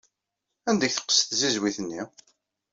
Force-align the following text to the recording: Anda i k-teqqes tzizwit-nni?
Anda 0.69 0.85
i 0.87 0.89
k-teqqes 0.91 1.19
tzizwit-nni? 1.21 2.01